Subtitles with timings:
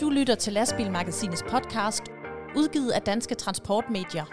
[0.00, 2.02] Du lytter til Lastbilmagasinets podcast,
[2.56, 4.24] udgivet af Danske Transportmedier.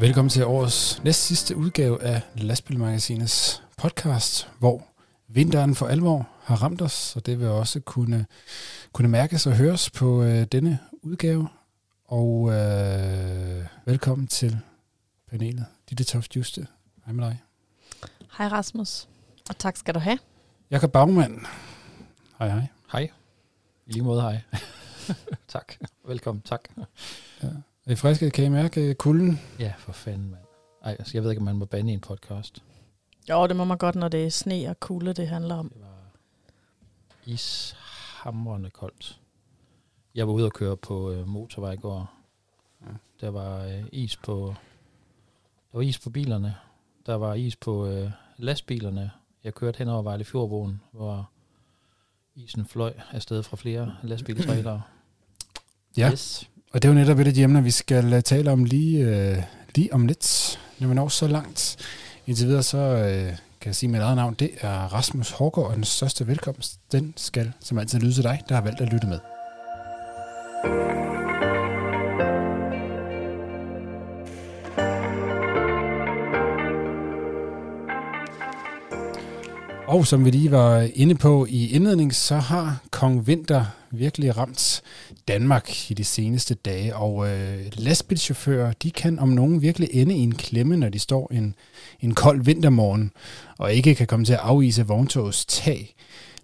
[0.00, 4.82] Velkommen til årets næst sidste udgave af Lastbilmagasinets podcast, hvor
[5.28, 8.26] vinteren for alvor har ramt os, og det vil også kunne,
[8.92, 11.48] kunne mærkes og høres på øh, denne udgave.
[12.08, 14.58] Og øh, velkommen til
[15.30, 15.66] panelet.
[15.90, 16.66] Ditte Toft Juste.
[17.04, 17.42] Hej med dig.
[18.38, 19.08] Hej Rasmus,
[19.48, 20.18] og tak skal du have.
[20.70, 21.40] Jakob Bagmand.
[22.38, 22.66] Hej hej.
[22.92, 23.10] Hej.
[23.86, 24.40] I lige måde hej.
[25.48, 25.72] tak.
[26.04, 26.68] Velkommen, tak.
[27.42, 27.48] Ja.
[27.86, 28.30] Er I friske?
[28.30, 29.40] Kan I mærke kulden?
[29.58, 30.42] Ja, for fanden, mand.
[30.84, 32.62] Ej, altså, jeg ved ikke, om man må bande i en podcast.
[33.28, 35.68] Jo, det må man godt, når det er sne og kulde, det handler om.
[35.68, 36.12] Det var
[37.24, 39.20] ishamrende koldt.
[40.16, 42.12] Jeg var ude og køre på øh, motorvej i går.
[42.82, 42.86] Ja.
[43.20, 44.54] Der var øh, is på
[45.72, 46.54] der var is på bilerne.
[47.06, 49.10] Der var is på øh, lastbilerne.
[49.44, 51.30] Jeg kørte hen over Vejle Fjordbroen, hvor
[52.34, 54.82] isen fløj afsted fra flere lastbiltrailere.
[55.96, 56.10] Ja.
[56.12, 56.50] Yes.
[56.72, 58.98] Og det er jo netop et af de emner, vi skal øh, tale om lige,
[59.06, 59.42] øh,
[59.74, 61.76] lige om lidt, når vi når så langt.
[62.26, 63.26] Indtil videre så øh,
[63.60, 67.14] kan jeg sige mit eget navn, det er Rasmus Hårgaard, og den største velkomst, den
[67.16, 69.35] skal som altid lyde til dig, der har valgt at lytte med.
[79.86, 84.82] Og som vi lige var inde på i indledning, så har Kong Vinter virkelig ramt
[85.28, 90.20] Danmark i de seneste dage, og øh, lastbilchauffører, de kan om nogen virkelig ende i
[90.20, 91.54] en klemme, når de står en,
[92.00, 93.10] en kold vintermorgen,
[93.58, 95.94] og ikke kan komme til at afvise vogntogets tag.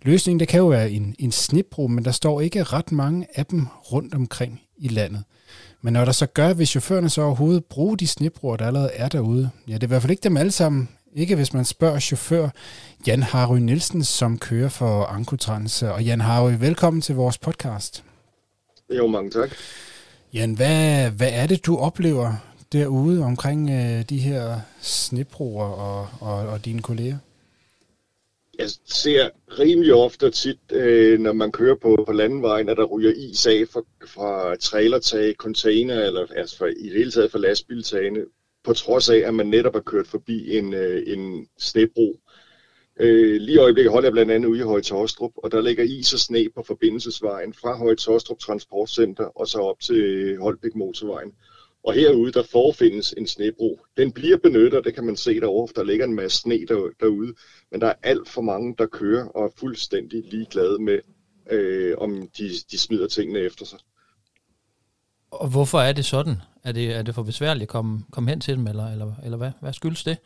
[0.05, 3.47] Løsningen, det kan jo være en, en snibro, men der står ikke ret mange af
[3.47, 5.25] dem rundt omkring i landet.
[5.83, 9.09] Men når der så gør, hvis chaufførerne så overhovedet bruger de snibroer, der allerede er
[9.09, 11.99] derude, ja, det er i hvert fald ikke dem alle sammen, ikke hvis man spørger
[11.99, 12.49] chauffør
[13.07, 15.83] Jan Harry Nielsen, som kører for Ankotrans.
[15.83, 18.05] Og Jan Harry, velkommen til vores podcast.
[18.97, 19.51] Jo, mange tak.
[20.35, 22.35] Jan, hvad, hvad er det, du oplever
[22.73, 27.19] derude omkring øh, de her snibroer og, og, og dine kolleger?
[28.63, 32.85] Jeg ser rimelig ofte og tit, øh, når man kører på, på landevejen, at der
[32.85, 37.39] ryger is af fra, fra trailertag, container, eller altså for, i det hele taget fra
[37.39, 38.21] lastbiltagene,
[38.65, 42.21] på trods af, at man netop har kørt forbi en, øh, en snebro.
[43.01, 45.85] Øh, lige i øjeblikket holder jeg blandt andet ude i Høje Torstrup, og der ligger
[45.85, 51.33] is og sne på forbindelsesvejen fra Høje Torstrup Transportcenter og så op til Holbæk Motorvejen.
[51.85, 53.81] Og herude, der forfindes en snebro.
[53.97, 56.91] Den bliver benyttet, og det kan man se derovre, der ligger en masse sne der,
[57.01, 57.35] derude.
[57.71, 60.99] Men der er alt for mange, der kører og er fuldstændig ligeglade med,
[61.51, 63.79] øh, om de, de smider tingene efter sig.
[65.31, 66.37] Og hvorfor er det sådan?
[66.65, 69.39] Er det, er det for besværligt at komme, komme hen til dem, eller, eller, eller
[69.39, 69.51] hvad?
[69.61, 70.17] Hvad skyldes det?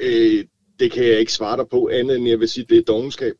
[0.00, 0.44] Øh,
[0.80, 3.34] det kan jeg ikke svare dig på, andet end jeg vil sige, det er dogenskab.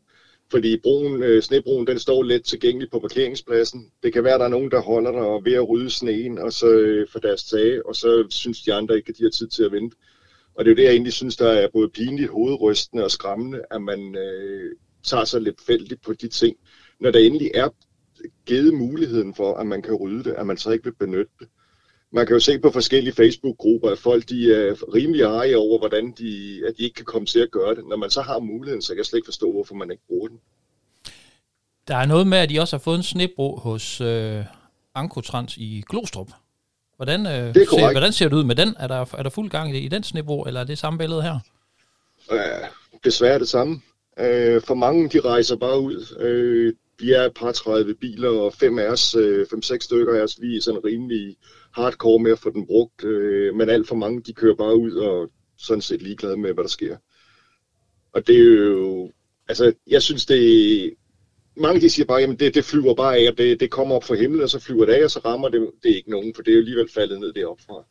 [0.50, 3.90] Fordi broen, øh, snebroen, den står let tilgængelig på parkeringspladsen.
[4.02, 6.38] Det kan være, at der er nogen, der holder der og ved at rydde sneen
[6.38, 9.30] og så øh, for deres tage, og så synes de andre ikke, at de har
[9.30, 9.96] tid til at vente.
[10.54, 13.62] Og det er jo det, jeg egentlig synes, der er både pinligt, hovedrystende og skræmmende,
[13.70, 16.56] at man øh, tager sig lidt fældigt på de ting.
[17.00, 17.68] Når der endelig er
[18.46, 21.48] givet muligheden for, at man kan rydde det, at man så ikke vil benytte det.
[22.12, 26.14] Man kan jo se på forskellige Facebook-grupper, at folk de er rimelig arige over, hvordan
[26.18, 27.84] de, at de ikke kan komme til at gøre det.
[27.88, 30.28] Når man så har muligheden, så kan jeg slet ikke forstå, hvorfor man ikke bruger
[30.28, 30.38] den.
[31.88, 34.44] Der er noget med, at de også har fået en snebro hos øh,
[34.94, 36.28] Ankotrans i Glostrup.
[36.96, 38.74] Hvordan, øh, er ser, hvordan ser det ud med den?
[38.78, 41.22] Er der, er der fuld gang i, i den snebro, eller er det samme billede
[41.22, 41.38] her?
[42.32, 42.40] Øh,
[43.04, 43.80] desværre det samme.
[44.18, 46.16] Øh, for mange, de rejser bare ud.
[46.20, 50.22] Øh, vi er et par 30 biler, og fem af os, øh, fem-seks stykker af
[50.22, 51.36] os, vi er sådan rimelig
[51.72, 53.04] hardcore med at få den brugt.
[53.04, 56.64] Øh, men alt for mange, de kører bare ud og sådan set ligeglade med, hvad
[56.64, 56.96] der sker.
[58.12, 59.12] Og det er jo,
[59.48, 60.94] altså, jeg synes, det
[61.56, 64.04] mange de siger bare, jamen det, det flyver bare af, og det, det kommer op
[64.04, 66.34] fra himlen, og så flyver det af, og så rammer det, det er ikke nogen,
[66.34, 67.84] for det er jo alligevel faldet ned deroppe fra.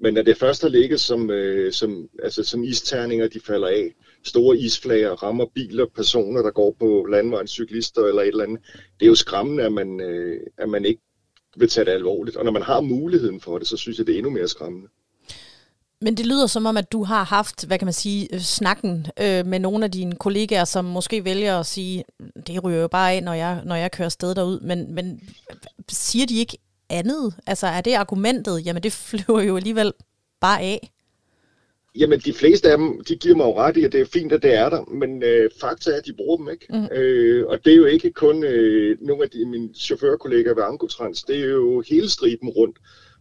[0.00, 3.94] Men når det først har ligget som, øh, som, altså som isterninger, de falder af,
[4.24, 8.60] store isflager rammer biler, personer, der går på landvejen, cyklister eller et eller andet,
[9.00, 11.00] det er jo skræmmende, at man, øh, at man ikke
[11.56, 12.36] vil tage det alvorligt.
[12.36, 14.88] Og når man har muligheden for det, så synes jeg, det er endnu mere skræmmende.
[16.00, 19.06] Men det lyder som om, at du har haft, hvad kan man sige, øh, snakken
[19.20, 22.04] øh, med nogle af dine kollegaer, som måske vælger at sige,
[22.46, 24.60] det ryger jo bare af, når jeg, når jeg kører sted derud.
[24.60, 25.20] Men, men
[25.88, 26.58] siger de ikke
[26.90, 27.34] andet?
[27.46, 29.92] Altså er det argumentet, jamen det flyver jo alligevel
[30.40, 30.90] bare af?
[31.98, 34.32] Jamen, de fleste af dem, de giver mig jo ret i, at det er fint,
[34.32, 36.66] at det er der, men øh, fakta er, at de bruger dem ikke.
[36.70, 36.96] Mm.
[36.96, 41.22] Øh, og det er jo ikke kun øh, nogle af de, mine chaufførkollegaer ved Ankotrans,
[41.22, 42.78] det er jo hele striben rundt.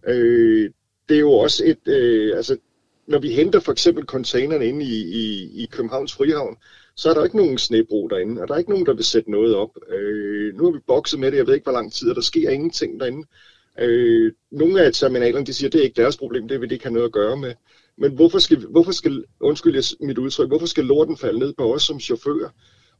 [0.07, 0.69] Øh,
[1.09, 2.57] det er jo også et, øh, altså
[3.07, 6.57] når vi henter for eksempel containerne inde i, i, i Københavns Frihavn,
[6.95, 9.31] så er der ikke nogen snebro derinde, og der er ikke nogen, der vil sætte
[9.31, 9.69] noget op.
[9.89, 12.21] Øh, nu har vi bokset med det, jeg ved ikke, hvor lang tid, og der
[12.21, 13.27] sker ingenting derinde.
[13.79, 16.75] Øh, nogle af terminalerne, de siger, at det er ikke deres problem, det vil de
[16.75, 17.53] ikke have noget at gøre med.
[17.97, 21.83] Men hvorfor skal, hvorfor skal undskyld mit udtryk, hvorfor skal lorten falde ned på os
[21.83, 22.49] som chauffører?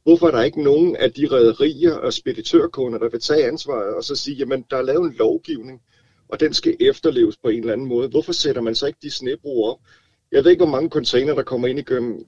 [0.02, 4.04] Hvorfor er der ikke nogen af de rædderier og speditørkunder, der vil tage ansvaret og
[4.04, 5.80] så sige, jamen der er lavet en lovgivning,
[6.28, 8.08] og den skal efterleves på en eller anden måde.
[8.08, 9.78] Hvorfor sætter man så ikke de snebroer op?
[10.32, 11.82] Jeg ved ikke, hvor mange container, der kommer ind i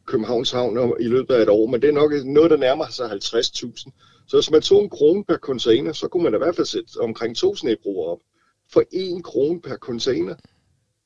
[0.06, 3.06] Københavns Havn i løbet af et år, men det er nok noget, der nærmer sig
[3.12, 4.26] 50.000.
[4.26, 7.00] Så hvis man tog en krone per container, så kunne man i hvert fald sætte
[7.00, 8.18] omkring to snebroer op.
[8.72, 10.34] For en krone per container.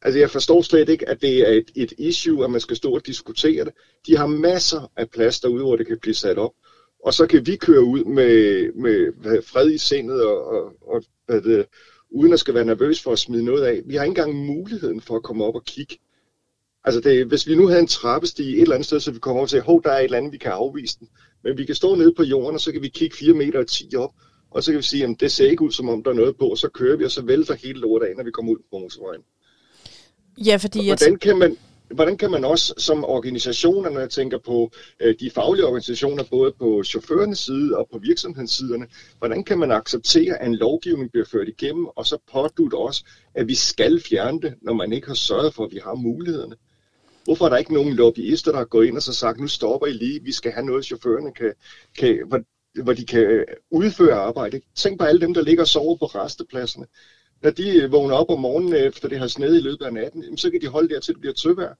[0.04, 2.94] Altså jeg forstår slet ikke, at det er et, et issue, at man skal stå
[2.94, 3.72] og diskutere det.
[4.06, 6.52] De har masser af plads derude, hvor det kan blive sat op.
[7.04, 8.72] Og så kan vi køre ud med,
[9.22, 11.66] med fred i sindet og, og, og hvad det,
[12.10, 13.82] uden at skal være nervøs for at smide noget af.
[13.86, 15.98] Vi har ikke engang muligheden for at komme op og kigge.
[16.84, 19.38] Altså det, hvis vi nu havde en trappestige et eller andet sted, så vi kommer
[19.40, 21.08] over til, hov, der er et eller andet, vi kan afvise den.
[21.44, 23.66] Men vi kan stå nede på jorden, og så kan vi kigge 4 meter og
[23.66, 24.10] 10 op,
[24.50, 26.36] og så kan vi sige, at det ser ikke ud, som om der er noget
[26.36, 28.58] på, og så kører vi, og så vælter hele lortet af, når vi kommer ud
[28.58, 29.22] på motorvejen.
[30.38, 30.78] Ja, fordi...
[30.78, 31.56] Og hvordan kan man,
[31.94, 34.70] hvordan kan man også som organisationer, når jeg tænker på
[35.00, 38.86] øh, de faglige organisationer, både på chaufførernes side og på virksomhedssiderne,
[39.18, 43.04] hvordan kan man acceptere, at en lovgivning bliver ført igennem, og så pådutte også,
[43.34, 46.56] at vi skal fjerne det, når man ikke har sørget for, at vi har mulighederne?
[47.24, 49.86] Hvorfor er der ikke nogen lobbyister, der har gået ind og så sagt, nu stopper
[49.86, 51.52] I lige, vi skal have noget, chaufførerne kan,
[51.98, 52.40] kan hvor,
[52.82, 54.60] hvor de kan udføre arbejde.
[54.74, 56.86] Tænk på alle dem, der ligger og sover på restepladserne
[57.44, 59.92] når de øh, vågner op om morgenen, øh, efter det har sneet i løbet af
[59.92, 61.78] natten, så kan de holde der til det bliver tøvær.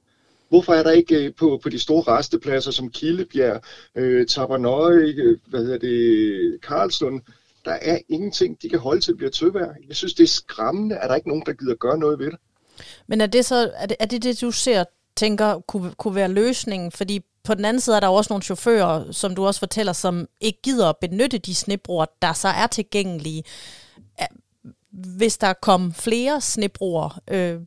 [0.49, 3.63] Hvorfor er der ikke øh, på, på de store restepladser som Kildebjerg,
[3.95, 7.21] øh, Tabernøje, hvad hedder det, Karlslund,
[7.65, 9.75] der er ingenting, de kan holde til det bliver tøvær.
[9.89, 12.27] Jeg synes, det er skræmmende, at der ikke er nogen, der gider gøre noget ved
[12.27, 12.39] det.
[13.07, 14.85] Men er det så, er det, er det, det du ser,
[15.17, 16.93] tænker, kunne, kunne være løsningen?
[16.93, 20.29] Fordi på den anden side er der også nogle chauffører, som du også fortæller, som
[20.41, 23.45] ikke gider at benytte de snebroer, der så er tilgængelige
[24.95, 27.61] hvis der kom flere snebroer, øh,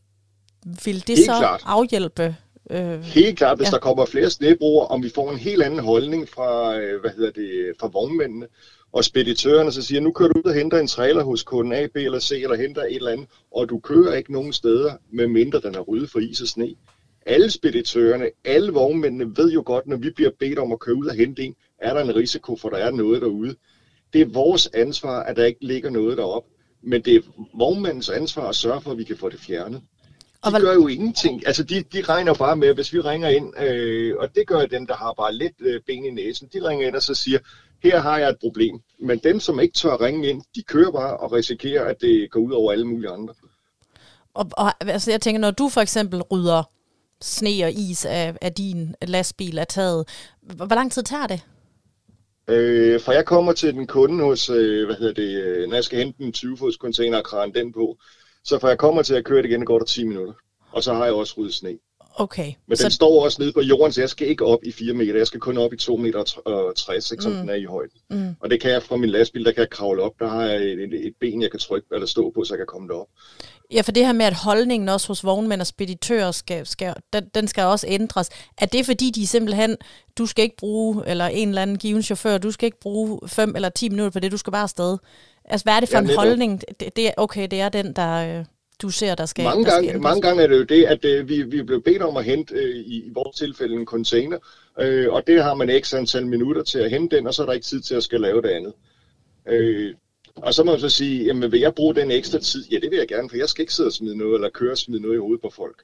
[0.85, 1.61] vil det helt så klart.
[1.65, 2.35] afhjælpe?
[2.69, 3.71] Øh, helt klart, hvis ja.
[3.71, 7.31] der kommer flere snebroer, om vi får en helt anden holdning fra, øh, hvad hedder
[7.31, 8.47] det, fra vognmændene
[8.91, 11.87] og speditørerne, så siger, nu kører du ud og henter en trailer hos kunden A,
[11.87, 15.27] B eller C, eller henter et eller andet, og du kører ikke nogen steder, med
[15.27, 16.75] mindre den er ryddet for is og sne.
[17.25, 21.07] Alle speditørerne, alle vognmændene ved jo godt, når vi bliver bedt om at køre ud
[21.07, 23.55] og hente en, er der en risiko for, der er noget derude.
[24.13, 26.49] Det er vores ansvar, at der ikke ligger noget deroppe
[26.81, 27.21] men det er
[27.53, 29.81] vognmandens ansvar at sørge for, at vi kan få det fjernet.
[30.45, 31.47] De og gør jo ingenting.
[31.47, 34.87] Altså, de, de regner bare med, hvis vi ringer ind, øh, og det gør dem,
[34.87, 37.39] der har bare lidt øh, ben i næsen, de ringer ind og så siger,
[37.83, 38.79] her har jeg et problem.
[38.99, 42.39] Men dem, som ikke tør ringe ind, de kører bare og risikerer, at det går
[42.39, 43.33] ud over alle mulige andre.
[44.33, 46.63] Og, og altså, jeg tænker, når du for eksempel rydder
[47.21, 50.07] sne og is af, af din lastbil af taget,
[50.41, 51.41] hvor lang tid tager det?
[52.49, 55.83] Øh, for jeg kommer til den kunde hos, øh, hvad hedder det, øh, når jeg
[55.83, 57.97] skal hente en 20-fods container og krane den på,
[58.43, 60.33] så for jeg kommer til at køre det igen, går der 10 minutter.
[60.71, 61.77] Og så har jeg også ryddet sne.
[62.19, 62.53] Okay.
[62.67, 62.83] Men så...
[62.83, 65.17] den står også nede på jorden, så jeg skal ikke op i 4 meter.
[65.17, 67.37] Jeg skal kun op i 2 meter og 60, ikke, som mm.
[67.37, 67.99] den er i højden.
[68.09, 68.35] Mm.
[68.39, 70.11] Og det kan jeg fra min lastbil, der kan jeg kravle op.
[70.19, 72.57] Der har jeg et, et, et ben, jeg kan trykke eller stå på, så jeg
[72.57, 73.07] kan komme derop.
[73.71, 77.23] Ja, for det her med, at holdningen også hos vognmænd og speditører, skal, skal, den,
[77.35, 78.29] den skal også ændres.
[78.57, 79.77] Er det fordi, de simpelthen,
[80.17, 83.55] du skal ikke bruge, eller en eller anden given chauffør, du skal ikke bruge 5
[83.55, 84.97] eller 10 minutter på det, du skal bare afsted?
[85.45, 86.61] Altså, hvad er det for ja, en holdning?
[86.79, 88.39] Det, det, okay, det er den, der...
[88.39, 88.45] Øh
[88.81, 91.05] du ser, der skal Mange, der gange, skal mange gange er det jo det, at
[91.05, 93.85] øh, vi, vi er blevet bedt om at hente øh, i, i vores tilfælde en
[93.85, 94.37] container,
[94.79, 97.45] øh, og det har man x antal minutter til at hente den, og så er
[97.45, 98.73] der ikke tid til at skal lave det andet.
[99.47, 99.93] Øh,
[100.35, 102.65] og så må man så sige, jamen vil jeg bruge den ekstra tid?
[102.71, 104.71] Ja, det vil jeg gerne, for jeg skal ikke sidde og smide noget, eller køre
[104.71, 105.83] og smide noget i hovedet på folk.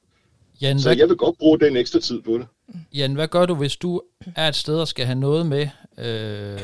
[0.64, 0.98] Jan, så hvad...
[0.98, 2.48] jeg vil godt bruge den ekstra tid på det.
[2.94, 4.02] Jan, hvad gør du, hvis du
[4.36, 5.68] er et sted og skal have noget med,
[5.98, 6.60] øh,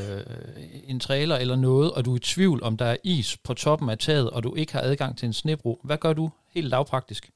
[0.88, 3.90] en trailer eller noget, og du er i tvivl, om der er is på toppen
[3.90, 5.80] af taget, og du ikke har adgang til en snebro?
[5.84, 7.30] Hvad gør du helt lavpraktisk?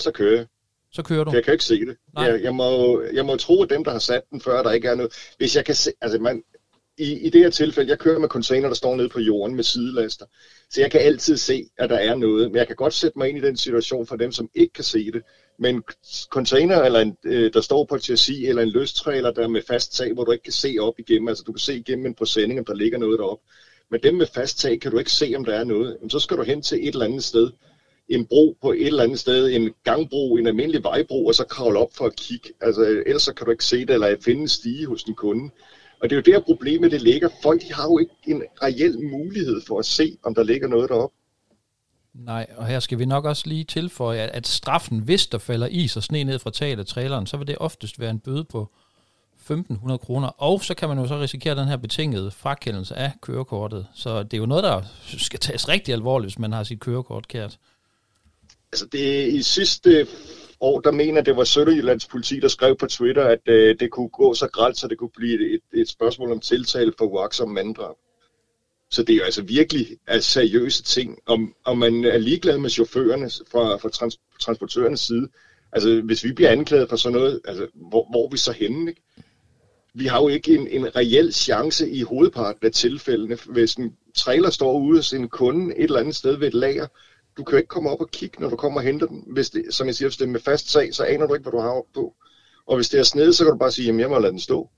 [0.00, 0.46] Så kører jeg.
[0.92, 1.30] Så kører du?
[1.34, 1.96] Jeg kan ikke se det.
[2.18, 4.88] Jeg, jeg, må, jeg må tro, at dem, der har sat den før, der ikke
[4.88, 5.12] er noget...
[5.38, 5.90] Hvis jeg kan se...
[6.00, 6.42] Altså, man,
[6.98, 9.64] i, i det her tilfælde, jeg kører med container, der står nede på jorden med
[9.64, 10.26] sidelaster.
[10.70, 12.50] Så jeg kan altid se, at der er noget.
[12.50, 14.84] Men jeg kan godt sætte mig ind i den situation for dem, som ikke kan
[14.84, 15.22] se det.
[15.58, 15.82] Men
[16.30, 19.62] container, eller en, øh, der står på et chassis, eller en løstrailer, der er med
[19.68, 21.28] fast tag, hvor du ikke kan se op igennem.
[21.28, 23.44] Altså du kan se igennem en præsending, om der ligger noget deroppe.
[23.90, 25.96] Men dem med fast tag kan du ikke se, om der er noget.
[26.00, 27.50] Men så skal du hen til et eller andet sted.
[28.08, 31.78] En bro på et eller andet sted, en gangbro, en almindelig vejbro, og så kravle
[31.78, 32.48] op for at kigge.
[32.60, 35.50] Altså, ellers så kan du ikke se det, eller finde en stige hos en kunde.
[36.00, 37.28] Og det er jo der problemet det ligger.
[37.42, 40.88] Folk de har jo ikke en reel mulighed for at se, om der ligger noget
[40.88, 41.16] deroppe.
[42.14, 45.96] Nej, og her skal vi nok også lige tilføje, at, straffen, hvis der falder is
[45.96, 48.70] og sne ned fra taget af traileren, så vil det oftest være en bøde på
[49.50, 53.86] 1.500 kroner, og så kan man jo så risikere den her betingede frakendelse af kørekortet.
[53.94, 54.82] Så det er jo noget, der
[55.18, 57.58] skal tages rigtig alvorligt, hvis man har sit kørekort kært.
[58.72, 60.06] Altså det i sidste
[60.60, 64.08] år, der mener, det var Sønderjyllands politi, der skrev på Twitter, at øh, det kunne
[64.08, 67.96] gå så grælt, så det kunne blive et, et spørgsmål om tiltale for uaksom manddrab.
[68.90, 71.18] Så det er jo altså virkelig altså, seriøse ting.
[71.26, 75.28] Om, om man er ligeglad med chaufførerne fra, fra trans, transportørernes side,
[75.72, 78.90] altså hvis vi bliver anklaget for sådan noget, altså hvor, hvor er vi så henne?
[78.90, 79.02] Ikke?
[79.94, 84.50] Vi har jo ikke en, en reel chance i hovedparten af tilfældene, hvis en trailer
[84.50, 86.86] står ude hos en kunde et eller andet sted ved et lager,
[87.38, 89.24] du kan jo ikke komme op og kigge, når du kommer og henter den.
[89.26, 91.42] Hvis det, som jeg siger, hvis det er med fast sag, så aner du ikke,
[91.42, 92.14] hvad du har op på.
[92.66, 94.40] Og hvis det er sned, så kan du bare sige, jamen jeg må lade den
[94.40, 94.70] stå.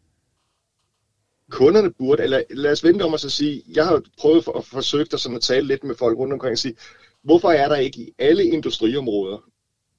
[1.51, 5.07] Kunderne burde, eller lad os vente om at så sige, jeg har prøvet at forsøge
[5.13, 6.77] at, sådan at tale lidt med folk rundt omkring og sige,
[7.23, 9.39] hvorfor er der ikke i alle industriområder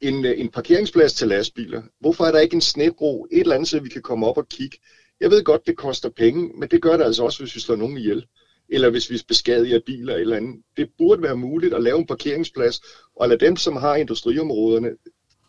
[0.01, 1.81] en, øh, en parkeringsplads til lastbiler?
[1.99, 4.49] Hvorfor er der ikke en snebro et eller andet, så vi kan komme op og
[4.49, 4.77] kigge?
[5.19, 7.75] Jeg ved godt, det koster penge, men det gør det altså også, hvis vi slår
[7.75, 8.25] nogen ihjel
[8.71, 10.61] eller hvis vi beskadiger biler eller andet.
[10.77, 12.81] Det burde være muligt at lave en parkeringsplads,
[13.15, 14.89] og lade dem, som har industriområderne,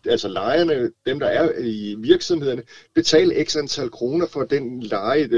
[0.06, 2.62] altså lejerne, dem der er i virksomhederne,
[2.94, 5.28] betale x antal kroner for den leje,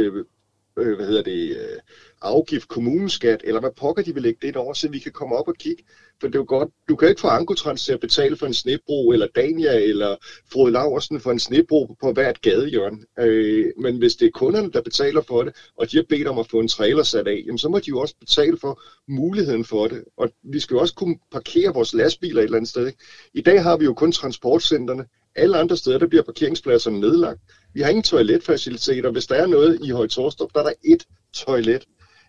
[0.78, 1.78] øh, hvad hedder det, øh,
[2.22, 5.48] afgift, kommuneskat, eller hvad pokker de vil lægge det over, så vi kan komme op
[5.48, 5.84] og kigge.
[6.20, 8.54] For det er jo godt, du kan ikke få Ankotrans til at betale for en
[8.54, 10.16] snebro, eller Dania, eller
[10.52, 12.98] Frode Laversen for en snebro på hvert gadehjørne.
[13.18, 16.38] Øh, men hvis det er kunderne, der betaler for det, og de har bedt om
[16.38, 19.64] at få en trailer sat af, jamen så må de jo også betale for muligheden
[19.64, 20.04] for det.
[20.16, 22.86] Og vi skal jo også kunne parkere vores lastbiler et eller andet sted.
[22.86, 22.98] Ikke?
[23.34, 25.04] I dag har vi jo kun transportcenterne.
[25.36, 27.40] Alle andre steder, der bliver parkeringspladserne nedlagt.
[27.74, 29.10] Vi har ingen toiletfaciliteter.
[29.10, 31.84] Hvis der er noget i Høje Torstrup, der er der ét toilet.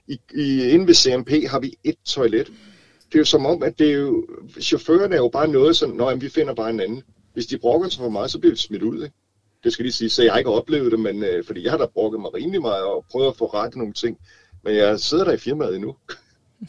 [0.08, 2.48] I, i, inde ved CMP har vi ét toilet.
[3.08, 4.28] Det er jo som om, at det er jo,
[4.62, 7.04] chaufførerne er jo bare noget sådan, nej, vi finder bare en anden.
[7.34, 9.04] Hvis de brokker sig for meget, så bliver vi smidt ud.
[9.04, 9.16] Ikke?
[9.64, 11.86] Det skal de sige, så jeg ikke oplevet det, men øh, fordi jeg har da
[11.86, 14.18] brokket mig rimelig meget og prøvet at få rettet nogle ting.
[14.64, 15.96] Men jeg sidder der i firmaet endnu.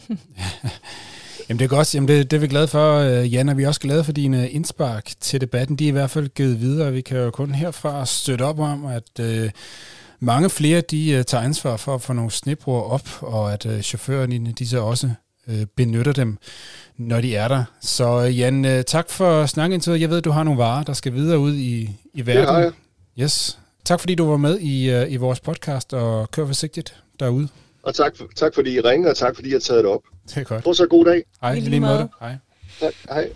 [1.49, 3.63] Jamen det er godt, Jamen det, det er vi glade for, øh, Jan, og vi
[3.63, 5.77] er også glade for dine indspark til debatten.
[5.77, 8.87] De er i hvert fald givet videre, vi kan jo kun herfra støtte op om,
[8.87, 9.51] at øh,
[10.21, 13.81] mange flere de øh, tager ansvar for at få nogle snebroer op, og at øh,
[13.81, 15.11] chaufførerne de så også
[15.49, 16.39] øh, benytter dem,
[16.97, 17.65] når de er der.
[17.81, 20.01] Så øh, Jan, øh, tak for snakken til.
[20.01, 22.43] Jeg ved, du har nogle varer, der skal videre ud i, i verden.
[22.43, 22.73] Det har jeg.
[23.21, 23.59] Yes.
[23.85, 27.49] Tak fordi du var med i, øh, i vores podcast, og kør forsigtigt derude.
[27.87, 30.03] Og tak, for, tak fordi I ringede, og tak fordi I har taget det op.
[30.29, 30.65] Det er godt.
[30.65, 31.25] Få så god dag.
[31.41, 31.99] Hej, I lige lige måde.
[31.99, 32.09] måde.
[32.21, 32.37] Hej.
[32.81, 33.33] Tak, hej.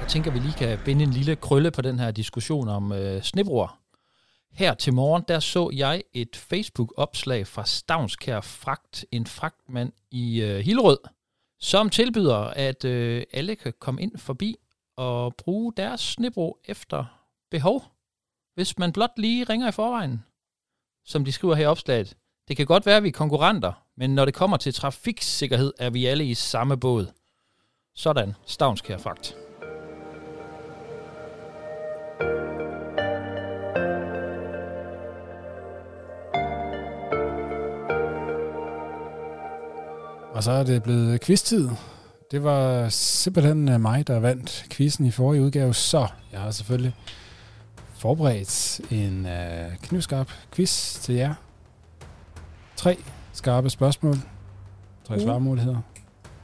[0.00, 3.22] Jeg tænker, vi lige kan binde en lille krølle på den her diskussion om øh,
[3.22, 3.78] snebroer.
[4.52, 10.58] Her til morgen, der så jeg et Facebook-opslag fra Stavnskær Fragt, en fragtmand i øh,
[10.58, 10.98] Hillerød,
[11.60, 14.56] som tilbyder, at øh, alle kan komme ind forbi
[14.96, 17.04] og bruge deres snebro efter
[17.50, 17.84] behov,
[18.54, 20.22] hvis man blot lige ringer i forvejen.
[21.06, 22.16] Som de skriver her i opslaget.
[22.48, 25.90] Det kan godt være, at vi er konkurrenter, men når det kommer til trafiksikkerhed, er
[25.90, 27.06] vi alle i samme båd.
[27.94, 29.36] Sådan, Stavnskær Fakt.
[40.34, 41.70] Og så er det blevet quiztid.
[42.30, 46.94] Det var simpelthen mig, der vandt quizzen i forrige udgave, så jeg har selvfølgelig
[48.02, 51.34] forberedt en uh, knivskarp quiz til jer.
[52.76, 52.98] Tre
[53.32, 54.16] skarpe spørgsmål.
[55.04, 55.22] Tre Uh.
[55.22, 55.80] svarmuligheder.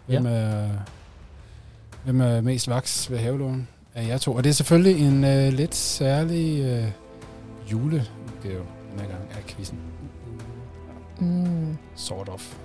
[0.06, 0.68] Hvem, er,
[2.04, 4.32] hvem er mest vaks ved havelån af jer to?
[4.32, 6.88] Og det er selvfølgelig en uh, lidt særlig uh,
[7.72, 9.78] juleudgave den her gang af quizzen.
[11.18, 11.76] Mm.
[11.96, 12.56] Sort of.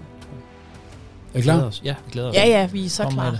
[1.34, 1.54] Er I klar?
[1.54, 1.82] glæder os.
[1.86, 2.36] Ja, vi glæder os.
[2.36, 3.40] Ja, ja, vi er så Kom klar.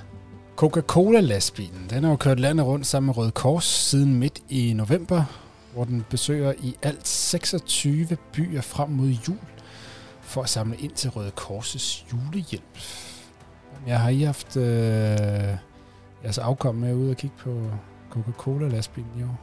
[0.56, 5.24] Coca-Cola-lastbilen, den har jo kørt landet rundt sammen med Røde Kors siden midt i november,
[5.74, 9.38] hvor den besøger i alt 26 byer frem mod jul
[10.22, 12.80] for at samle ind til Røde Kors' julehjælp.
[13.88, 14.64] Jeg har I haft øh,
[16.24, 17.72] jeres afkom med ude og kigge på
[18.10, 19.40] Coca-Cola-lastbilen i år?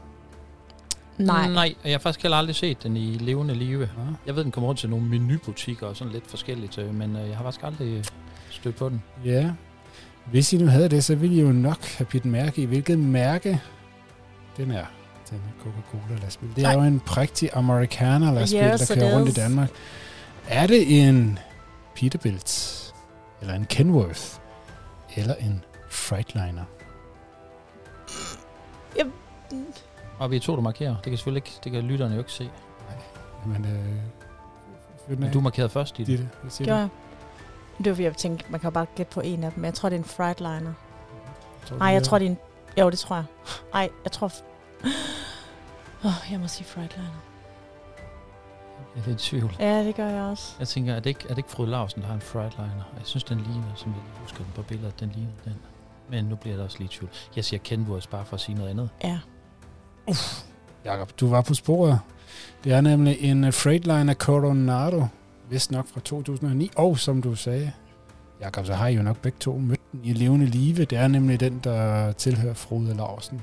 [1.18, 1.48] Nej.
[1.48, 3.80] Nej, og jeg har faktisk heller aldrig set den i levende live.
[3.80, 4.02] Ja.
[4.26, 7.28] Jeg ved, den kommer rundt til nogle menubutikker og sådan lidt forskelligt, øh, men øh,
[7.28, 8.04] jeg har faktisk aldrig
[8.50, 9.02] stødt på den.
[9.24, 9.52] Ja.
[10.26, 12.98] Hvis I nu havde det, så ville I jo nok have pidt mærke i, hvilket
[12.98, 13.60] mærke
[14.56, 14.86] den er,
[15.30, 16.48] den Coca-Cola-lastbil.
[16.56, 16.72] Det er Nej.
[16.72, 19.32] jo en prægtig Amerikaner-lastbil, Yes, der kører rundt i.
[19.32, 19.70] Danmark.
[20.48, 21.38] Er det en
[21.94, 22.76] Peterbilt,
[23.40, 24.20] eller en Kenworth,
[25.16, 26.64] eller en Freightliner?
[30.18, 30.94] Og vi er to, der markerer.
[30.94, 32.50] Det kan selvfølgelig ikke, det kan lytterne jo ikke se.
[33.46, 33.64] Men,
[35.08, 36.06] øh, Men du markerede først i det.
[36.06, 36.88] Ditte, hvad siger Gjorde?
[37.78, 39.64] Det var fordi, jeg tænkte, man kan jo bare gætte på en af dem.
[39.64, 40.04] Jeg tror, det er en
[41.70, 42.38] du, Nej, jeg det er- tror, det er en...
[42.78, 43.24] Jo, det tror jeg.
[43.72, 44.32] Nej, jeg tror...
[46.04, 47.10] Oh, jeg må sige Frightliner.
[48.96, 49.56] Jeg er lidt i tvivl.
[49.60, 50.54] Ja, det gør jeg også.
[50.58, 52.84] Jeg tænker, er det ikke, er det ikke Frode Larsen, der har en Frightliner?
[52.98, 55.54] Jeg synes, den ligner, som jeg husker den på billedet, den ligner den.
[56.10, 57.10] Men nu bliver der også lidt tvivl.
[57.36, 58.88] Jeg siger Kenworth bare for at sige noget andet.
[59.04, 59.18] Ja.
[60.84, 62.00] Jakob, du var på sporet.
[62.64, 65.06] Det er nemlig en øh, Freightliner Coronado,
[65.50, 66.70] vist nok fra 2009.
[66.76, 67.72] Og som du sagde,
[68.40, 70.84] Jakob, så har I jo nok begge to mødt den i levende live.
[70.84, 73.42] Det er nemlig den, der tilhører Frode Larsen.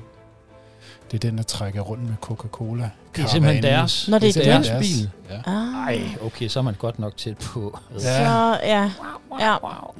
[1.11, 2.89] Det er den, der trækker rundt med Coca-Cola.
[3.15, 4.07] Det er simpelthen deres.
[4.07, 5.09] Når det er simpelthen deres bil.
[5.29, 5.35] Ja.
[5.51, 5.67] Ah.
[5.71, 7.79] Nej, okay, så er man godt nok tæt på.
[7.93, 7.99] Ja.
[7.99, 8.91] Så, ja.
[9.39, 9.57] Ja.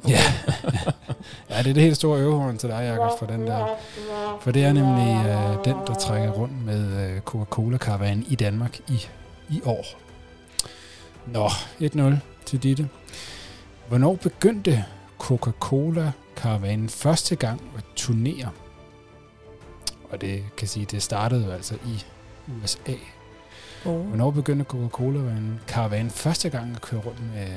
[0.08, 0.18] Ja.
[1.50, 3.66] ja, det er det helt store øvehorn til dig, Jacob, for den der.
[4.40, 9.06] For det er nemlig øh, den, der trækker rundt med øh, Coca-Cola-karavanen i Danmark i,
[9.48, 9.84] i år.
[11.26, 11.48] Nå,
[11.80, 12.14] 1-0
[12.46, 12.88] til Ditte.
[13.88, 14.84] Hvornår begyndte
[15.18, 18.48] Coca-Cola-karavanen første gang at turnere?
[20.10, 22.04] Og det kan sige, det startede jo altså i
[22.62, 22.92] USA.
[23.86, 24.06] Oh.
[24.06, 27.48] Hvornår begyndte Coca-Cola-karavanen første gang at køre rundt med,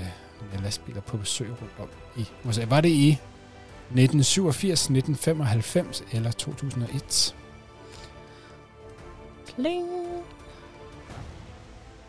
[0.51, 2.65] med lastbiler på besøg rundt om i USA?
[2.65, 7.36] Var det i 1987, 1995 eller 2001?
[9.48, 9.88] Kling.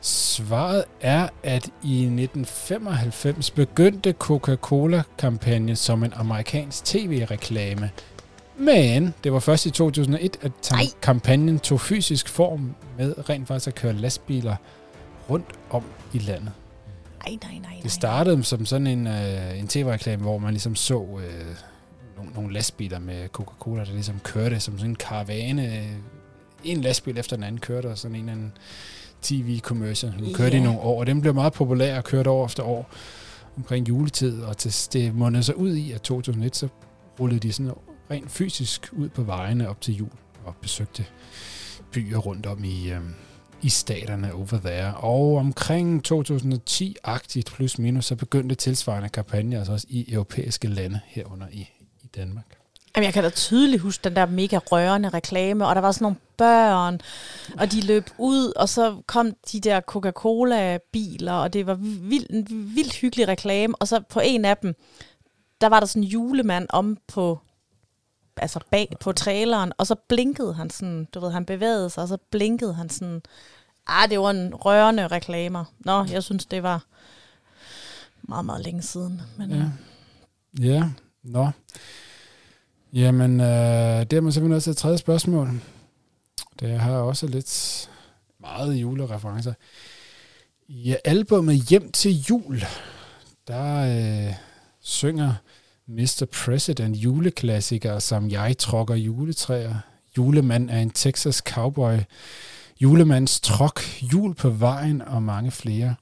[0.00, 7.90] Svaret er, at i 1995 begyndte Coca-Cola-kampagnen som en amerikansk tv-reklame.
[8.56, 10.84] Men det var først i 2001, at Ej.
[11.02, 14.56] kampagnen tog fysisk form med rent faktisk at køre lastbiler
[15.30, 16.52] rundt om i landet.
[17.26, 17.80] Nej, nej, nej.
[17.82, 21.56] Det startede som sådan en, øh, en tv-reklame, hvor man ligesom så øh,
[22.22, 25.88] nogle, nogle lastbiler med Coca-Cola, der ligesom kørte som sådan en karavane.
[26.64, 28.52] En lastbil efter den anden kørte, og sådan en eller anden
[29.22, 30.12] tv-commercial.
[30.18, 32.90] Den kørte i nogle år, og den blev meget populær og kørte år efter år
[33.56, 36.68] omkring juletid, og til, det mundede sig ud i, at 2001, så
[37.20, 37.72] rullede de sådan
[38.10, 40.10] rent fysisk ud på vejene op til jul
[40.44, 41.06] og besøgte
[41.92, 43.00] byer rundt om i, øh,
[43.62, 44.94] i staterne over there.
[44.96, 51.46] Og omkring 2010-agtigt plus minus, så begyndte tilsvarende kampagner altså også i europæiske lande herunder
[51.52, 51.68] i
[52.14, 52.44] Danmark.
[52.96, 56.04] Jamen, jeg kan da tydeligt huske den der mega rørende reklame, og der var sådan
[56.04, 57.00] nogle børn,
[57.58, 61.74] og de løb ud, og så kom de der Coca-Cola-biler, og det var
[62.08, 62.46] vild, en
[62.76, 64.74] vildt hyggelig reklame, og så på en af dem,
[65.60, 67.38] der var der sådan en julemand om på,
[68.36, 72.08] altså bag på traileren, og så blinkede han sådan, du ved, han bevægede sig, og
[72.08, 73.22] så blinkede han sådan,
[73.86, 75.64] ah, det var en rørende reklamer.
[75.78, 76.84] Nå, jeg synes, det var
[78.22, 79.22] meget, meget længe siden.
[79.38, 79.64] Men, Ja.
[80.66, 80.90] ja.
[81.24, 81.50] Nå.
[82.92, 85.48] Jamen, øh, det er man simpelthen også et tredje spørgsmål.
[86.60, 87.90] Det har også lidt
[88.40, 89.52] meget julereferencer.
[90.68, 92.62] I albumet Hjem til jul,
[93.48, 94.34] der øh,
[94.80, 95.34] synger
[95.86, 96.26] Mr.
[96.44, 99.74] President juleklassiker som Jeg trokker juletræer.
[100.16, 101.98] Julemand er en Texas cowboy.
[102.80, 103.80] Julemands trok,
[104.12, 105.94] jul på vejen og mange flere.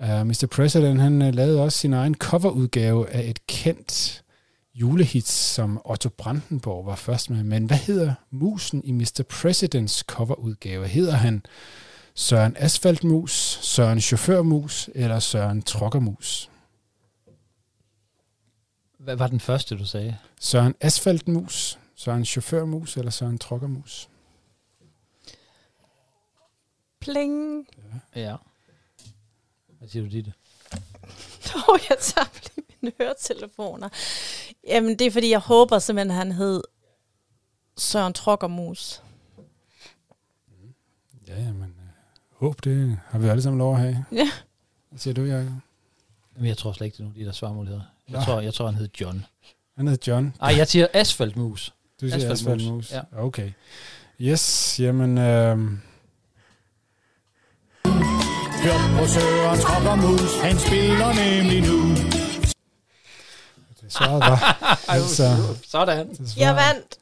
[0.00, 0.46] Uh, Mr.
[0.50, 4.22] President han uh, lavede også sin egen coverudgave af et kendt
[4.74, 7.44] julehit, som Otto Brandenborg var først med.
[7.44, 9.22] Men hvad hedder musen i Mr.
[9.28, 10.88] Presidents coverudgave?
[10.88, 11.42] Hedder han
[12.14, 16.50] Søren Asfaltmus, Søren Chaufførmus eller Søren Trokkermus?
[18.98, 20.16] Hvad var den første, du sagde?
[20.40, 24.08] Søren Asfaltmus, Søren Chaufførmus eller Søren Trokkermus?
[27.00, 27.66] Pling.
[28.16, 28.36] Ja.
[29.80, 30.32] Hvad siger du, Ditte?
[31.68, 33.88] Oh, jeg tager lige mine høretelefoner.
[34.68, 36.62] Jamen, det er fordi, jeg håber simpelthen, han hed
[37.76, 39.02] Søren Trokkermus.
[41.28, 41.86] Ja, jamen, øh,
[42.36, 44.04] håb det har vi alle sammen lov at have.
[44.12, 44.30] Ja.
[44.88, 45.52] Hvad siger du, Jacob?
[46.36, 47.82] Jamen, jeg tror slet ikke, det er nogen af de der svarmuligheder.
[48.08, 48.24] Jeg, Nå.
[48.24, 49.24] tror, jeg tror, han hed John.
[49.76, 50.34] Han hedder John.
[50.42, 51.74] Ej, jeg siger asfaltmus.
[52.00, 52.40] Du siger Asfaltmus.
[52.40, 52.92] asfaltmus.
[52.92, 53.00] Ja.
[53.12, 53.52] Okay.
[54.20, 55.18] Yes, jamen...
[55.18, 55.58] Øh,
[58.62, 61.88] Hør på Søren Trokkermus, han spiller nemlig nu.
[63.80, 64.56] det svaret var...
[64.88, 65.36] altså,
[65.68, 66.08] Sådan.
[66.08, 66.96] det svaret, Jeg vandt!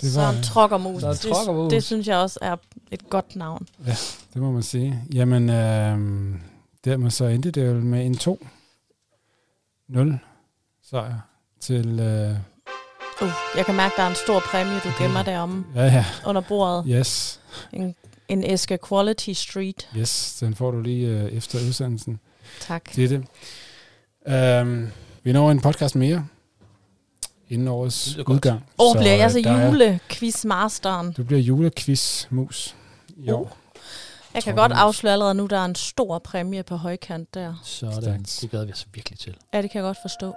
[0.00, 1.02] Det var, Søren Trokkermus.
[1.02, 1.72] Det, Trokkermus.
[1.72, 2.56] det synes jeg også er
[2.90, 3.66] et godt navn.
[4.34, 5.02] det må man sige.
[5.14, 5.98] Jamen, øh,
[6.84, 10.16] dermed så endte det jo med en 2-0
[10.90, 11.14] sejr
[11.60, 12.00] til...
[12.00, 12.36] Øh,
[13.22, 16.40] Uh, jeg kan mærke, der er en stor præmie, du gemmer deromme ja, ja, under
[16.40, 16.84] bordet.
[16.88, 17.40] yes.
[17.72, 17.94] En
[18.28, 19.88] En æske Quality Street.
[19.96, 22.20] Yes, den får du lige øh, efter udsendelsen.
[22.60, 22.96] Tak.
[22.96, 24.62] Det er det.
[24.66, 24.88] Um,
[25.22, 26.26] vi når en podcast mere
[27.48, 28.64] inden årets udgang.
[28.78, 31.12] Åh, bliver jeg så øh, der er- julequizmasteren?
[31.12, 32.74] Du bliver julequiz-mus
[33.16, 33.40] i Oh.
[33.40, 33.56] år.
[34.34, 37.54] Jeg kan godt afsløre allerede nu, der er en stor præmie på højkant der.
[37.64, 38.22] Sådan.
[38.22, 39.36] Det glæder vi os virkelig til.
[39.54, 40.34] Ja, det kan jeg godt forstå.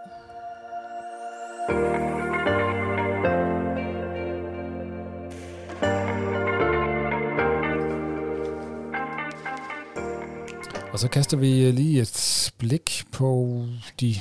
[10.96, 13.62] Og så kaster vi øh, lige et blik på
[14.00, 14.16] de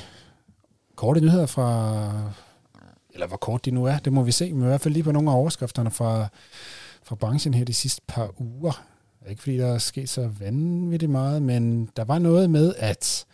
[0.95, 2.31] korte nyheder fra,
[3.13, 5.03] eller hvor kort de nu er, det må vi se, men i hvert fald lige
[5.03, 6.27] på nogle af overskrifterne fra,
[7.03, 8.85] fra branchen her de sidste par uger.
[9.29, 13.25] Ikke fordi der er sket så vanvittigt meget, men der var noget med, at,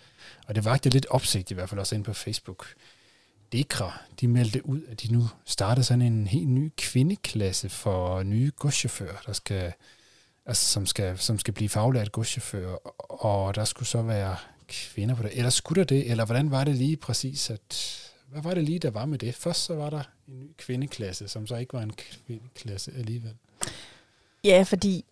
[0.48, 2.66] og det vagte lidt opsigt i hvert fald også ind på Facebook,
[3.52, 8.52] Dekra, de meldte ud, at de nu starter sådan en helt ny kvindeklasse for nye
[8.58, 9.74] godschauffører, der skal
[10.46, 12.76] altså, som, skal, som skal blive faglært godschauffør,
[13.10, 14.36] og der skulle så være
[14.68, 15.38] kvinder på det.
[15.38, 16.12] Eller skulle der det?
[16.12, 17.98] Eller hvordan var det lige præcis, at...
[18.28, 19.36] Hvad var det lige, der var med det?
[19.36, 23.36] Først så var der en ny kvindeklasse, som så ikke var en kvindeklasse alligevel.
[24.44, 25.06] Ja, fordi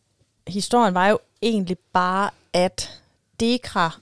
[0.48, 3.02] historien var jo egentlig bare, at
[3.40, 4.00] Dekra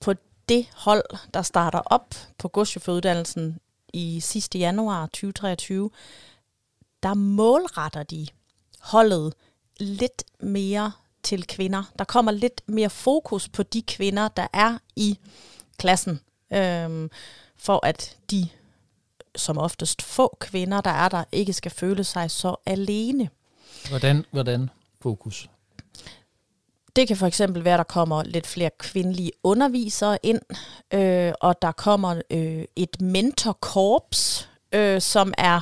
[0.00, 0.14] på
[0.48, 3.58] det hold, der starter op på godschaufføruddannelsen
[3.92, 5.90] i sidste januar 2023,
[7.02, 8.26] der målretter de
[8.80, 9.34] holdet
[9.80, 11.82] lidt mere til kvinder.
[11.98, 15.18] Der kommer lidt mere fokus på de kvinder, der er i
[15.78, 16.20] klassen,
[16.52, 17.10] øhm,
[17.56, 18.48] for at de
[19.36, 23.30] som oftest få kvinder, der er der, ikke skal føle sig så alene.
[23.88, 24.70] Hvordan, hvordan
[25.02, 25.50] fokus?
[26.96, 30.40] Det kan for eksempel være, at der kommer lidt flere kvindelige undervisere ind,
[30.94, 35.60] øh, og der kommer øh, et mentorkorps, øh, som er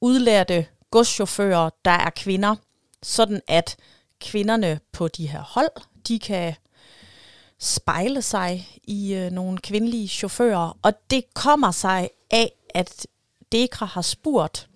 [0.00, 2.56] udlærte godschauffører, der er kvinder,
[3.02, 3.76] sådan at
[4.20, 5.70] kvinderne på de her hold,
[6.08, 6.54] de kan
[7.58, 13.06] spejle sig i øh, nogle kvindelige chauffører, og det kommer sig af, at
[13.52, 14.68] Dekra har spurgt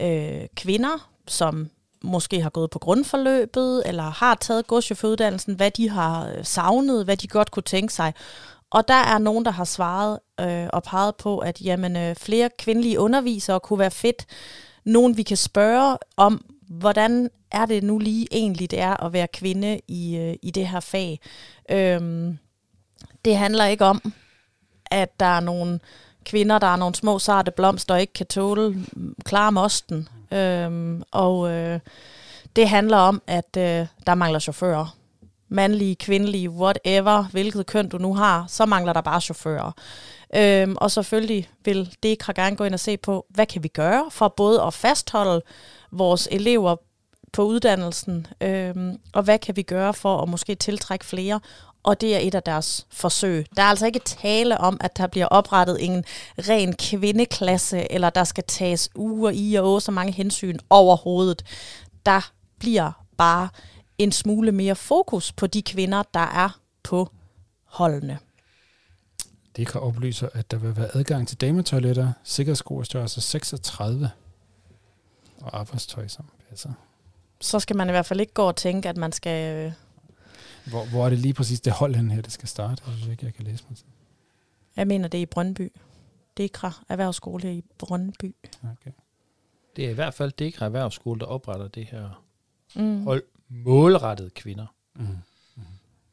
[0.00, 1.70] øh, kvinder, som
[2.02, 7.16] måske har gået på grundforløbet, eller har taget godschaufføruddannelsen, hvad de har øh, savnet, hvad
[7.16, 8.14] de godt kunne tænke sig.
[8.70, 12.50] Og der er nogen, der har svaret øh, og peget på, at jamen, øh, flere
[12.58, 14.26] kvindelige undervisere kunne være fedt.
[14.84, 19.28] Nogen, vi kan spørge om, hvordan er det nu lige egentlig, det er at være
[19.28, 21.20] kvinde i, øh, i det her fag.
[21.70, 22.38] Øhm,
[23.24, 24.12] det handler ikke om,
[24.90, 25.80] at der er nogle
[26.24, 30.08] kvinder, der er nogle små sarte blomster, der ikke kan tåle mm, klar mosten.
[30.32, 31.80] Øhm, og øh,
[32.56, 34.96] det handler om, at øh, der mangler chauffører.
[35.48, 39.72] Mandlige, kvindelige, whatever, hvilket køn du nu har, så mangler der bare chauffører.
[40.36, 44.04] Øhm, og selvfølgelig vil Dekra gerne gå ind og se på, hvad kan vi gøre
[44.10, 45.42] for både at fastholde
[45.92, 46.76] vores elever
[47.32, 51.40] på uddannelsen, øhm, og hvad kan vi gøre for at måske tiltrække flere,
[51.82, 53.46] og det er et af deres forsøg.
[53.56, 56.04] Der er altså ikke tale om, at der bliver oprettet en
[56.38, 61.44] ren kvindeklasse, eller der skal tages uger i og så mange hensyn overhovedet.
[62.06, 63.48] Der bliver bare
[63.98, 67.08] en smule mere fokus på de kvinder, der er på
[67.64, 68.18] holdene.
[69.58, 74.10] Det kan oplyse, at der vil være adgang til dametoiletter, sikkerhedssko og størrelse 36
[75.40, 76.72] og arbejdstøj, som passer.
[77.40, 79.56] Så skal man i hvert fald ikke gå og tænke, at man skal...
[79.66, 79.72] Øh,
[80.70, 82.82] Hvor, hvor er det lige præcis det hold hen her, det skal starte?
[82.86, 83.86] Jeg synes ikke, jeg kan læse mig til.
[84.76, 85.72] jeg mener, det er i Brøndby.
[86.36, 88.34] Dekra Erhvervsskole i Brøndby.
[88.62, 88.90] Okay.
[89.76, 92.24] Det er i hvert fald Dekra Erhvervsskole, der opretter det her
[92.74, 93.04] Mm.
[93.04, 94.66] hold målrettede kvinder.
[94.94, 95.06] Mm.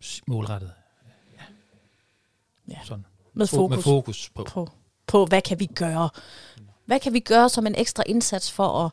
[0.03, 0.71] S- Målrettet.
[1.37, 1.43] Ja.
[2.73, 2.79] Ja.
[2.83, 3.05] Sådan.
[3.35, 3.75] Med Fo- fokus.
[3.75, 4.43] Med fokus på.
[4.43, 4.69] på,
[5.07, 6.09] på, hvad kan vi gøre?
[6.85, 8.91] Hvad kan vi gøre som en ekstra indsats for at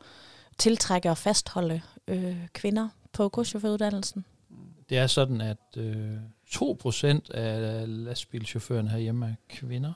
[0.57, 4.25] tiltrække og fastholde øh, kvinder på godschaufføruddannelsen?
[4.89, 6.17] Det er sådan, at øh,
[6.49, 9.93] 2% af lastbilchaufførerne herhjemme er kvinder.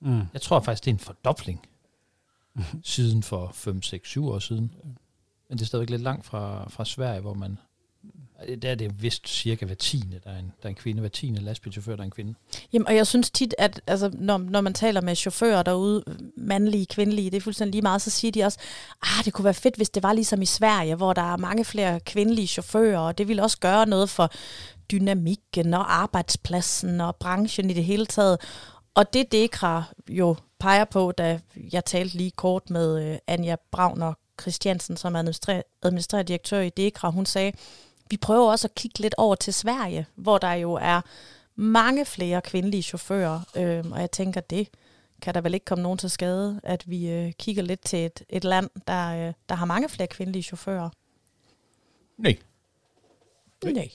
[0.00, 0.22] Mm.
[0.32, 1.68] Jeg tror faktisk, det er en fordobling
[2.82, 4.74] siden for 5, 6, 7 år siden.
[5.48, 7.58] Men det er stadigvæk lidt langt fra, fra Sverige, hvor man...
[8.62, 11.00] Der er det vist cirka hver tiende, der er en, der er en kvinde.
[11.00, 12.34] Hver tiende lastbilchauffør, der er en kvinde.
[12.72, 16.04] Jamen, og jeg synes tit, at altså, når, når man taler med chauffører derude,
[16.36, 18.58] mandlige, kvindelige, det er fuldstændig lige meget, så siger de også,
[19.02, 21.64] ah, det kunne være fedt, hvis det var ligesom i Sverige, hvor der er mange
[21.64, 24.30] flere kvindelige chauffører, og det ville også gøre noget for
[24.90, 28.38] dynamikken og arbejdspladsen og branchen i det hele taget.
[28.94, 31.40] Og det Dekra jo peger på, da
[31.72, 36.70] jeg talte lige kort med øh, Anja Brauner Christiansen, som er administrer- administrerende direktør i
[36.70, 37.52] Dekra, hun sagde,
[38.10, 41.00] vi prøver også at kigge lidt over til Sverige, hvor der jo er
[41.56, 44.68] mange flere kvindelige chauffører, øh, og jeg tænker, det
[45.22, 48.22] kan der vel ikke komme nogen til skade, at vi øh, kigger lidt til et,
[48.28, 50.90] et land, der, øh, der har mange flere kvindelige chauffører.
[52.18, 52.36] Nej.
[53.64, 53.90] Nej.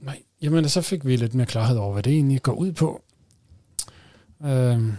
[0.00, 3.02] Nej, jamen så fik vi lidt mere klarhed over, hvad det egentlig går ud på.
[4.44, 4.92] Øhm,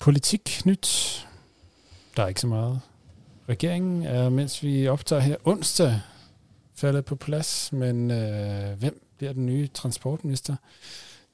[0.00, 1.26] politik nyt.
[2.16, 2.80] Der er ikke så meget.
[3.48, 6.00] Regeringen er, mens vi optager her onsdag,
[6.80, 10.56] faldet på plads, men øh, hvem bliver den nye transportminister?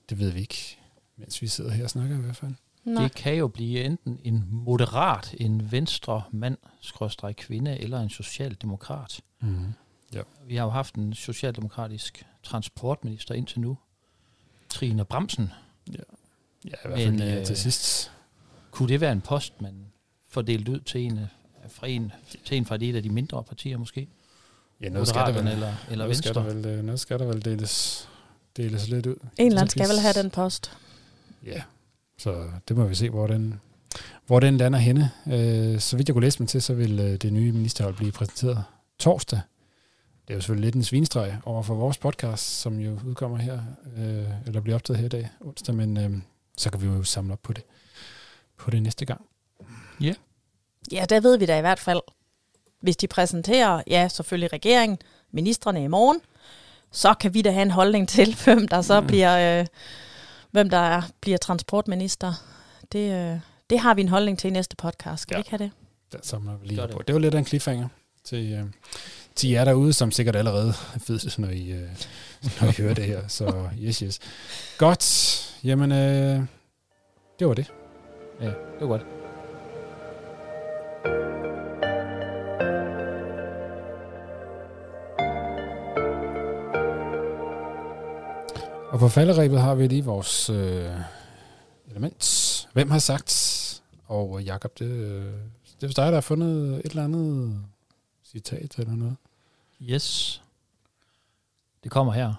[0.08, 0.78] Det ved vi ikke,
[1.16, 2.54] mens vi sidder her og snakker i hvert fald.
[2.84, 3.02] Nej.
[3.02, 9.20] Det kan jo blive enten en moderat, en venstre mand, skråstreg kvinde, eller en socialdemokrat.
[9.40, 9.72] Mm.
[10.46, 13.78] Vi har jo haft en socialdemokratisk transportminister indtil nu,
[14.68, 15.52] Trine Bremsen.
[15.92, 15.92] Ja,
[16.64, 18.12] i hvert fald Men, lige øh, til sidst.
[18.70, 19.86] Kunne det være en post, man
[20.28, 21.20] får delt ud til en,
[21.68, 22.12] fra en,
[22.44, 24.08] til en fra et af de mindre partier måske?
[24.80, 26.70] Ja, noget skal der vel, eller, eller noget skal der Venstre?
[26.70, 28.08] vel, øh, noget skal der vel deles,
[28.56, 29.16] deles lidt ud.
[29.36, 30.72] En eller anden skal vel have den post.
[31.44, 31.62] Ja,
[32.18, 33.60] så det må vi se, hvor den,
[34.26, 35.10] hvor den lander henne.
[35.26, 38.12] Øh, så vidt jeg kunne læse mig til, så vil øh, det nye ministerhold blive
[38.12, 38.64] præsenteret
[38.98, 39.40] torsdag.
[40.28, 43.60] Det er jo selvfølgelig lidt en svinestreg over for vores podcast, som jo udkommer her,
[43.96, 46.10] øh, eller bliver optaget her i dag, onsdag, men øh,
[46.56, 47.64] så kan vi jo samle op på det,
[48.56, 49.20] på det næste gang.
[50.92, 52.00] Ja, der ved vi da i hvert fald.
[52.80, 54.98] Hvis de præsenterer, ja, selvfølgelig regeringen,
[55.32, 56.20] ministerne i morgen,
[56.92, 59.06] så kan vi da have en holdning til, hvem der så Mm.
[59.06, 59.66] bliver, øh,
[60.50, 62.32] hvem der er, bliver transportminister.
[62.92, 63.38] Det, øh,
[63.70, 65.22] det har vi en holdning til i næste podcast.
[65.22, 65.38] Skal Ja.
[65.38, 65.70] vi ikke have det?
[66.12, 66.90] Der samler vi lige det.
[66.90, 67.02] på.
[67.06, 67.88] Det var lidt af en cliffhanger
[68.24, 68.64] til, øh,
[69.34, 70.72] til jer derude, som sikkert allerede
[71.08, 71.88] ved, når I, øh,
[72.60, 73.28] når I hører det her.
[73.28, 74.18] Så yes, yes.
[74.78, 75.58] Godt.
[75.64, 76.40] Jamen, øh,
[77.38, 77.72] det var det.
[78.40, 79.02] Ja, det var godt.
[88.96, 91.00] Og på falderæbet har vi lige vores øh,
[91.86, 92.68] element.
[92.72, 93.82] Hvem har sagt?
[94.06, 94.88] Og Jakob, det,
[95.80, 97.64] det er dig, der har fundet et eller andet
[98.24, 99.16] citat eller noget.
[99.82, 100.42] Yes.
[101.84, 102.34] Det kommer her.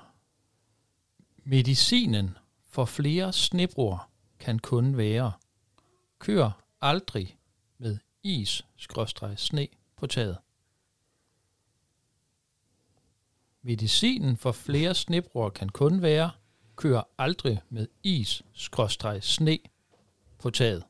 [1.43, 2.37] Medicinen
[2.69, 4.07] for flere snebror
[4.39, 5.31] kan kun være
[6.19, 7.37] kør aldrig
[7.77, 9.67] med is skråstreg sne
[9.97, 10.37] på taget.
[13.61, 16.31] Medicinen for flere snebror kan kun være
[16.77, 19.59] kør aldrig med is skråstreg sne
[20.39, 20.83] på taget.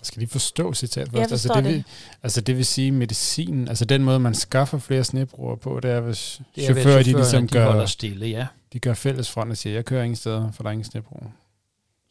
[0.00, 1.32] Jeg skal lige forstå citatet Jeg først.
[1.32, 2.18] Altså forstår det, vil, det.
[2.22, 6.00] altså det vil sige medicin, altså den måde, man skaffer flere snebruger på, det er,
[6.00, 8.46] hvis Det er chauffører, de ligesom de gør, stille, ja.
[8.72, 11.30] de gør fælles front og siger, jeg kører ingen steder, for der er ingen snebruger.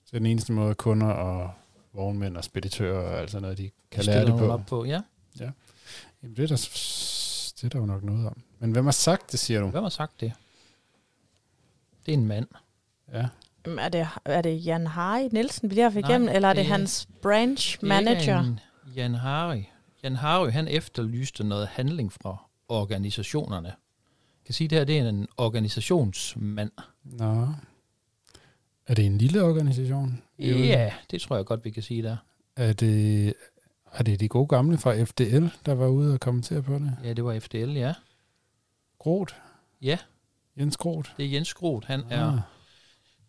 [0.06, 1.52] Så det er den eneste måde, kunder og
[1.94, 4.52] vognmænd og speditører og alt sådan noget, de kan De lære det på.
[4.52, 4.86] Op på.
[4.86, 5.02] Ja.
[6.24, 6.56] Jamen, det er, der,
[7.56, 8.42] det er der jo nok noget om.
[8.60, 9.68] Men hvem har sagt det, siger du?
[9.68, 10.34] Hvem har sagt det?
[12.06, 12.48] Det er en mand.
[13.14, 13.26] Ja.
[13.66, 16.54] Jamen, Er det, er det Jan Harry Nielsen, vi lige har fået igennem, eller er
[16.54, 18.40] det, det- hans branch er manager?
[18.40, 18.60] en
[18.96, 19.64] Jan Harry.
[20.04, 23.68] Jan Harry, han efterlyste noget handling fra organisationerne.
[23.68, 26.72] Jeg kan sige, at det her det er en organisationsmand.
[27.04, 27.48] Nå.
[28.88, 30.22] Er det en lille organisation?
[30.40, 32.18] Ja, det tror jeg godt, vi kan sige der.
[32.56, 33.34] Er det,
[33.92, 36.98] er det de gode gamle fra FDL, der var ude og kommentere på det?
[37.04, 37.94] Ja, det var FDL, ja.
[39.00, 39.34] Groth?
[39.82, 39.98] Ja,
[40.60, 41.10] Jens Groth?
[41.18, 41.88] det er Jens Groth.
[41.88, 42.40] Han er Ah.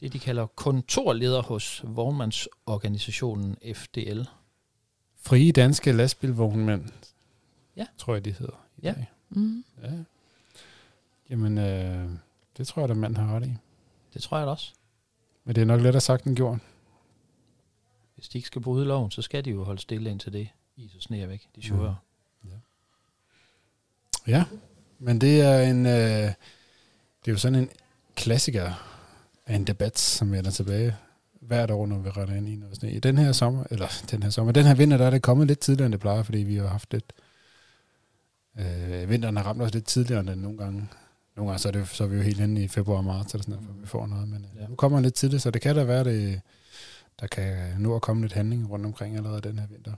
[0.01, 4.23] Det, de kalder kontorleder hos vognmandsorganisationen FDL.
[5.21, 6.85] Frie danske lastbilvognmænd.
[7.77, 7.87] Ja.
[7.99, 8.67] Tror jeg, de hedder.
[8.77, 8.93] i Ja.
[8.93, 9.07] dag.
[9.31, 9.65] Mm.
[9.83, 9.91] ja.
[11.31, 12.11] Jamen, øh,
[12.57, 13.53] det tror jeg, at mand har ret i.
[14.15, 14.73] Det tror jeg da også.
[15.45, 16.59] Men det er nok lettere sagt end gjort.
[18.15, 20.95] Hvis de ikke skal bryde loven, så skal de jo holde stille indtil det is
[20.95, 21.95] og sne er væk, de chauffører.
[24.27, 24.45] Ja,
[24.99, 27.71] men det er en, øh, det er jo sådan en
[28.17, 28.73] klassiker
[29.47, 30.97] af en debat, som vender tilbage
[31.41, 32.91] hvert år, når vi retter ind i noget sne.
[32.93, 35.47] I den her sommer, eller den her sommer, den her vinter, der er det kommet
[35.47, 37.13] lidt tidligere, end det plejer, fordi vi har haft lidt,
[38.59, 40.89] øh, vinteren har ramt os lidt tidligere end den nogle gange.
[41.37, 43.35] Nogle gange så er, det, så er vi jo helt inde i februar og marts,
[43.35, 44.67] eller sådan noget, før vi får noget, men øh, Ja.
[44.69, 46.41] nu kommer den lidt tidligt, så det kan da være, det,
[47.21, 49.93] der kan nu at komme lidt handling rundt omkring allerede den her vinter.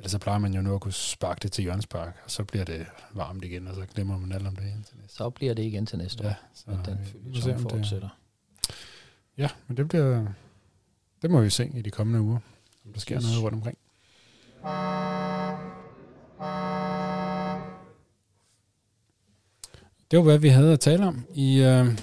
[0.00, 2.44] Ellers så plejer man jo nu at kunne sparke det til Jørgens Park, og så
[2.44, 5.16] bliver det varmt igen, og så glemmer man alt om det indtil næste.
[5.16, 7.42] Så bliver det igen til næste år, Ja, så at den vi følge må se,
[7.42, 8.08] som om det, fortsætter.
[9.36, 10.26] ja, men det bliver,
[11.22, 12.38] det må vi se i de kommende uger,
[12.86, 13.24] om der sker Yes.
[13.24, 13.78] noget rundt omkring.
[20.10, 21.98] Det var, hvad vi havde at tale om i øh,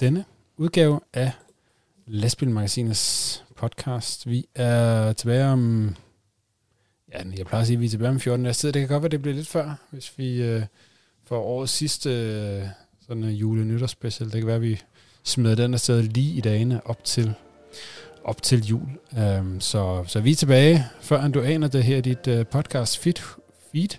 [0.00, 0.24] denne
[0.56, 1.32] udgave af
[2.06, 4.28] Lastbilmagasinets podcast.
[4.30, 5.96] Vi er tilbage om...
[7.16, 8.72] Ja, jeg plejer at sige, at vi er tilbage om 14 dages tid.
[8.72, 10.62] Det kan godt være, det bliver lidt før, hvis vi øh,
[11.24, 12.62] får årets sidste øh,
[13.06, 14.30] sådan en jule nytårsspecial.
[14.30, 14.82] Det kan være, at vi
[15.24, 17.34] smider den afsted lige i dagene op til,
[18.24, 18.88] op til jul.
[19.38, 23.22] Um, så, så vi er tilbage, før du aner det her dit uh, podcast feed,
[23.72, 23.98] feed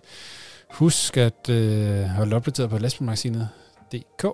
[0.70, 4.28] Husk at øh, holde opdateret på lastbilmagasinet.dk.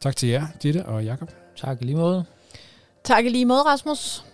[0.00, 1.30] Tak til jer, Ditte og Jakob.
[1.56, 2.24] Tak i lige måde.
[3.04, 4.27] Tak i lige måde, Rasmus.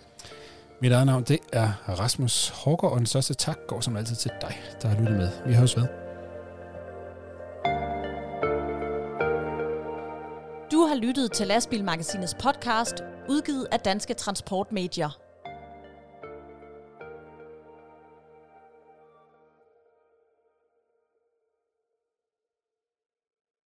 [0.81, 4.31] Mit eget navn, det er Rasmus Hårgaard, og den største tak går som altid til
[4.41, 5.29] dig, der har lyttet med.
[5.45, 5.87] Vi høres ved.
[10.71, 12.95] Du har lyttet til Lastbilmagasinets podcast,
[13.29, 15.24] udgivet af Danske Transportmedier.